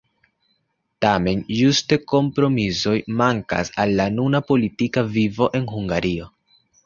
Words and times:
Tamen 1.05 1.43
ĝuste 1.57 1.97
kompromisoj 2.13 2.95
mankas 3.21 3.71
al 3.83 3.93
la 4.01 4.09
nuna 4.15 4.43
politika 4.53 5.07
vivo 5.19 5.51
en 5.61 5.69
Hungario. 5.77 6.29